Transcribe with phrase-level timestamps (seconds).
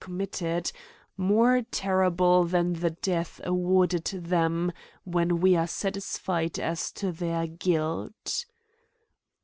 [0.03, 0.71] 199 committed,
[1.15, 4.71] more terrible than the death awarded them
[5.03, 8.45] when we are satisfied as to their guilt.